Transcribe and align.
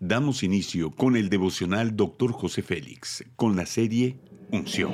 Damos 0.00 0.42
inicio 0.42 0.90
con 0.90 1.16
el 1.16 1.30
devocional 1.30 1.96
Dr. 1.96 2.30
José 2.30 2.60
Félix, 2.60 3.24
con 3.34 3.56
la 3.56 3.64
serie 3.64 4.18
Unción. 4.52 4.92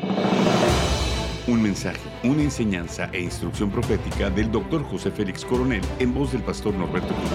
Un 1.48 1.60
mensaje, 1.60 1.98
una 2.22 2.44
enseñanza 2.44 3.10
e 3.12 3.20
instrucción 3.20 3.68
profética 3.72 4.30
del 4.30 4.52
Dr. 4.52 4.84
José 4.84 5.10
Félix 5.10 5.44
Coronel 5.44 5.82
en 5.98 6.14
voz 6.14 6.30
del 6.30 6.42
pastor 6.42 6.72
Norberto 6.74 7.12
Cruz. 7.12 7.30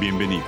Bienvenidos. 0.00 0.42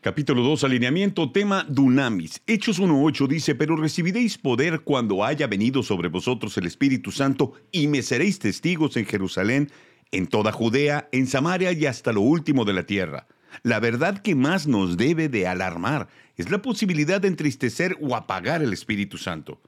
Capítulo 0.00 0.42
2, 0.42 0.62
alineamiento, 0.62 1.32
tema 1.32 1.66
Dunamis. 1.68 2.40
Hechos 2.46 2.80
1.8 2.80 3.26
dice, 3.26 3.56
pero 3.56 3.74
recibiréis 3.74 4.38
poder 4.38 4.82
cuando 4.82 5.24
haya 5.24 5.48
venido 5.48 5.82
sobre 5.82 6.08
vosotros 6.08 6.56
el 6.56 6.66
Espíritu 6.66 7.10
Santo 7.10 7.54
y 7.72 7.88
me 7.88 8.02
seréis 8.02 8.38
testigos 8.38 8.96
en 8.96 9.06
Jerusalén, 9.06 9.72
en 10.12 10.26
toda 10.26 10.52
Judea, 10.52 11.08
en 11.12 11.26
Samaria 11.26 11.72
y 11.72 11.86
hasta 11.86 12.12
lo 12.12 12.20
último 12.20 12.64
de 12.64 12.72
la 12.72 12.84
tierra. 12.84 13.26
La 13.62 13.80
verdad 13.80 14.22
que 14.22 14.34
más 14.34 14.66
nos 14.66 14.96
debe 14.96 15.28
de 15.28 15.46
alarmar 15.46 16.08
es 16.36 16.50
la 16.50 16.62
posibilidad 16.62 17.20
de 17.20 17.28
entristecer 17.28 17.96
o 18.00 18.14
apagar 18.14 18.62
el 18.62 18.72
Espíritu 18.72 19.18
Santo. 19.18 19.60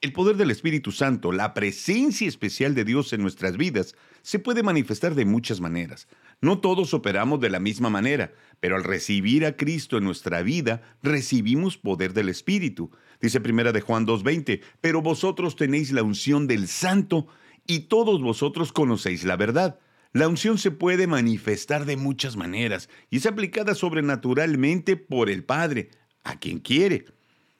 El 0.00 0.12
poder 0.14 0.36
del 0.36 0.50
Espíritu 0.50 0.92
Santo, 0.92 1.30
la 1.30 1.52
presencia 1.52 2.26
especial 2.26 2.74
de 2.74 2.84
Dios 2.84 3.12
en 3.12 3.20
nuestras 3.20 3.58
vidas, 3.58 3.94
se 4.22 4.38
puede 4.38 4.62
manifestar 4.62 5.14
de 5.14 5.26
muchas 5.26 5.60
maneras. 5.60 6.08
No 6.40 6.58
todos 6.58 6.94
operamos 6.94 7.38
de 7.40 7.50
la 7.50 7.60
misma 7.60 7.90
manera, 7.90 8.32
pero 8.60 8.76
al 8.76 8.84
recibir 8.84 9.44
a 9.44 9.58
Cristo 9.58 9.98
en 9.98 10.04
nuestra 10.04 10.40
vida, 10.40 10.80
recibimos 11.02 11.76
poder 11.76 12.14
del 12.14 12.30
Espíritu. 12.30 12.90
Dice 13.20 13.42
primera 13.42 13.72
de 13.72 13.82
Juan 13.82 14.06
2:20, 14.06 14.62
pero 14.80 15.02
vosotros 15.02 15.54
tenéis 15.54 15.92
la 15.92 16.02
unción 16.02 16.46
del 16.46 16.66
Santo 16.66 17.26
y 17.70 17.80
todos 17.80 18.20
vosotros 18.20 18.72
conocéis 18.72 19.22
la 19.22 19.36
verdad. 19.36 19.78
La 20.12 20.26
unción 20.26 20.58
se 20.58 20.72
puede 20.72 21.06
manifestar 21.06 21.84
de 21.84 21.96
muchas 21.96 22.36
maneras 22.36 22.88
y 23.10 23.18
es 23.18 23.26
aplicada 23.26 23.76
sobrenaturalmente 23.76 24.96
por 24.96 25.30
el 25.30 25.44
Padre, 25.44 25.90
a 26.24 26.40
quien 26.40 26.58
quiere. 26.58 27.04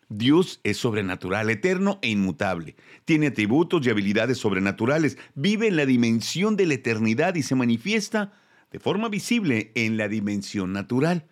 Dios 0.08 0.58
es 0.64 0.78
sobrenatural, 0.78 1.48
eterno 1.48 2.00
e 2.02 2.08
inmutable. 2.08 2.74
Tiene 3.04 3.28
atributos 3.28 3.86
y 3.86 3.90
habilidades 3.90 4.38
sobrenaturales. 4.38 5.16
Vive 5.36 5.68
en 5.68 5.76
la 5.76 5.86
dimensión 5.86 6.56
de 6.56 6.66
la 6.66 6.74
eternidad 6.74 7.36
y 7.36 7.44
se 7.44 7.54
manifiesta 7.54 8.32
de 8.72 8.80
forma 8.80 9.08
visible 9.08 9.70
en 9.76 9.96
la 9.96 10.08
dimensión 10.08 10.72
natural. 10.72 11.26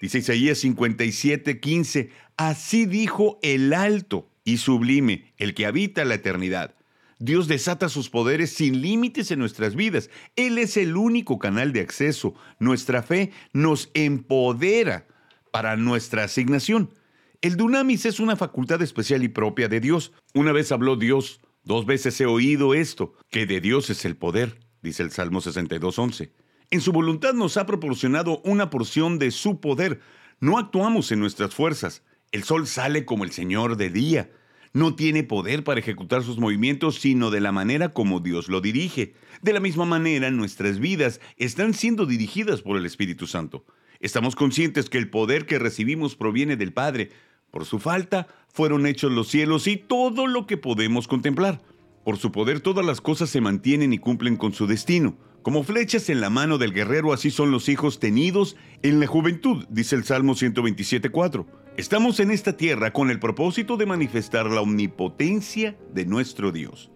Dice 0.00 0.18
Isaías 0.18 0.58
57, 0.58 1.58
15, 1.58 2.10
Así 2.36 2.86
dijo 2.86 3.40
el 3.42 3.72
alto 3.72 4.30
y 4.44 4.58
sublime, 4.58 5.32
el 5.36 5.54
que 5.54 5.66
habita 5.66 6.04
la 6.04 6.14
eternidad. 6.14 6.76
Dios 7.18 7.48
desata 7.48 7.88
sus 7.88 8.10
poderes 8.10 8.50
sin 8.50 8.80
límites 8.80 9.30
en 9.30 9.38
nuestras 9.38 9.74
vidas. 9.76 10.10
Él 10.36 10.58
es 10.58 10.76
el 10.76 10.96
único 10.96 11.38
canal 11.38 11.72
de 11.72 11.80
acceso. 11.80 12.34
Nuestra 12.58 13.02
fe 13.02 13.32
nos 13.52 13.90
empodera 13.94 15.06
para 15.50 15.76
nuestra 15.76 16.24
asignación. 16.24 16.92
El 17.40 17.56
dunamis 17.56 18.06
es 18.06 18.20
una 18.20 18.36
facultad 18.36 18.82
especial 18.82 19.22
y 19.22 19.28
propia 19.28 19.68
de 19.68 19.80
Dios. 19.80 20.12
Una 20.34 20.52
vez 20.52 20.72
habló 20.72 20.96
Dios, 20.96 21.40
dos 21.62 21.86
veces 21.86 22.20
he 22.20 22.26
oído 22.26 22.74
esto, 22.74 23.14
que 23.30 23.46
de 23.46 23.60
Dios 23.60 23.90
es 23.90 24.04
el 24.04 24.16
poder, 24.16 24.58
dice 24.82 25.02
el 25.02 25.10
Salmo 25.10 25.40
62.11. 25.40 26.30
En 26.70 26.80
su 26.80 26.90
voluntad 26.90 27.34
nos 27.34 27.56
ha 27.56 27.66
proporcionado 27.66 28.40
una 28.44 28.70
porción 28.70 29.18
de 29.18 29.30
su 29.30 29.60
poder. 29.60 30.00
No 30.40 30.58
actuamos 30.58 31.12
en 31.12 31.20
nuestras 31.20 31.54
fuerzas. 31.54 32.02
El 32.32 32.42
sol 32.42 32.66
sale 32.66 33.04
como 33.04 33.24
el 33.24 33.30
Señor 33.30 33.76
de 33.76 33.90
día 33.90 34.30
no 34.74 34.96
tiene 34.96 35.22
poder 35.22 35.62
para 35.62 35.80
ejecutar 35.80 36.24
sus 36.24 36.38
movimientos, 36.38 36.96
sino 36.96 37.30
de 37.30 37.40
la 37.40 37.52
manera 37.52 37.90
como 37.90 38.18
Dios 38.18 38.48
lo 38.48 38.60
dirige. 38.60 39.14
De 39.40 39.52
la 39.52 39.60
misma 39.60 39.84
manera, 39.84 40.30
nuestras 40.32 40.80
vidas 40.80 41.20
están 41.36 41.74
siendo 41.74 42.06
dirigidas 42.06 42.60
por 42.60 42.76
el 42.76 42.84
Espíritu 42.84 43.28
Santo. 43.28 43.64
Estamos 44.00 44.34
conscientes 44.34 44.90
que 44.90 44.98
el 44.98 45.08
poder 45.08 45.46
que 45.46 45.60
recibimos 45.60 46.16
proviene 46.16 46.56
del 46.56 46.72
Padre. 46.72 47.10
Por 47.52 47.64
su 47.64 47.78
falta, 47.78 48.26
fueron 48.48 48.84
hechos 48.84 49.12
los 49.12 49.28
cielos 49.28 49.68
y 49.68 49.76
todo 49.76 50.26
lo 50.26 50.46
que 50.46 50.56
podemos 50.56 51.06
contemplar. 51.06 51.62
Por 52.04 52.18
su 52.18 52.32
poder 52.32 52.60
todas 52.60 52.84
las 52.84 53.00
cosas 53.00 53.30
se 53.30 53.40
mantienen 53.40 53.92
y 53.92 53.98
cumplen 53.98 54.36
con 54.36 54.52
su 54.52 54.66
destino. 54.66 55.16
Como 55.42 55.62
flechas 55.62 56.08
en 56.10 56.20
la 56.20 56.30
mano 56.30 56.58
del 56.58 56.72
guerrero, 56.72 57.12
así 57.12 57.30
son 57.30 57.52
los 57.52 57.68
hijos 57.68 58.00
tenidos 58.00 58.56
en 58.82 58.98
la 58.98 59.06
juventud, 59.06 59.66
dice 59.70 59.94
el 59.94 60.02
Salmo 60.02 60.34
127.4. 60.34 61.46
Estamos 61.76 62.20
en 62.20 62.30
esta 62.30 62.56
tierra 62.56 62.92
con 62.92 63.10
el 63.10 63.18
propósito 63.18 63.76
de 63.76 63.84
manifestar 63.84 64.46
la 64.46 64.60
omnipotencia 64.60 65.76
de 65.92 66.06
nuestro 66.06 66.52
Dios. 66.52 66.92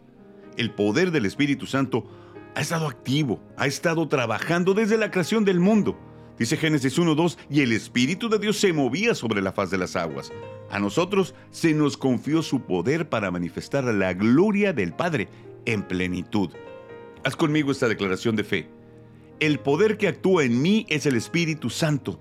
El 0.56 0.70
poder 0.72 1.10
del 1.10 1.26
Espíritu 1.26 1.66
Santo 1.66 2.06
ha 2.54 2.60
estado 2.60 2.86
activo, 2.86 3.42
ha 3.56 3.66
estado 3.66 4.06
trabajando 4.06 4.74
desde 4.74 4.96
la 4.96 5.10
creación 5.10 5.44
del 5.44 5.58
mundo. 5.58 5.98
Dice 6.38 6.56
Génesis 6.56 6.96
1.2, 6.96 7.38
y 7.50 7.62
el 7.62 7.72
Espíritu 7.72 8.28
de 8.28 8.38
Dios 8.38 8.56
se 8.56 8.72
movía 8.72 9.16
sobre 9.16 9.42
la 9.42 9.50
faz 9.50 9.72
de 9.72 9.78
las 9.78 9.96
aguas. 9.96 10.30
A 10.70 10.78
nosotros 10.78 11.34
se 11.50 11.74
nos 11.74 11.96
confió 11.96 12.40
su 12.42 12.60
poder 12.60 13.08
para 13.08 13.32
manifestar 13.32 13.82
la 13.82 14.14
gloria 14.14 14.72
del 14.72 14.92
Padre 14.92 15.28
en 15.64 15.82
plenitud. 15.82 16.50
Haz 17.24 17.34
conmigo 17.34 17.72
esta 17.72 17.88
declaración 17.88 18.36
de 18.36 18.44
fe. 18.44 18.68
El 19.40 19.58
poder 19.58 19.98
que 19.98 20.06
actúa 20.06 20.44
en 20.44 20.62
mí 20.62 20.86
es 20.88 21.04
el 21.04 21.16
Espíritu 21.16 21.68
Santo. 21.68 22.20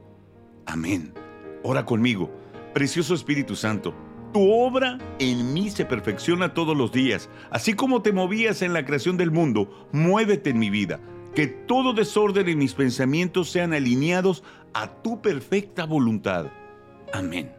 Amén. 0.66 1.14
Ora 1.62 1.86
conmigo. 1.86 2.32
Precioso 2.78 3.16
Espíritu 3.16 3.56
Santo, 3.56 3.96
tu 4.32 4.52
obra 4.52 5.00
en 5.18 5.52
mí 5.52 5.72
se 5.72 5.84
perfecciona 5.84 6.54
todos 6.54 6.78
los 6.78 6.92
días. 6.92 7.28
Así 7.50 7.74
como 7.74 8.04
te 8.04 8.12
movías 8.12 8.62
en 8.62 8.72
la 8.72 8.86
creación 8.86 9.18
del 9.18 9.32
mundo, 9.32 9.88
muévete 9.92 10.52
en 10.52 10.60
mi 10.60 10.70
vida. 10.70 11.00
Que 11.34 11.48
todo 11.48 11.94
desorden 11.94 12.48
en 12.48 12.60
mis 12.60 12.76
pensamientos 12.76 13.50
sean 13.50 13.74
alineados 13.74 14.44
a 14.76 15.02
tu 15.02 15.24
perfecta 15.24 15.88
voluntad. 15.88 16.52
Amén. 17.14 17.52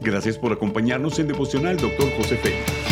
Gracias 0.00 0.38
por 0.38 0.52
acompañarnos 0.52 1.18
en 1.18 1.26
Devocional, 1.26 1.76
Dr. 1.76 2.08
José 2.16 2.36
Félix. 2.36 2.91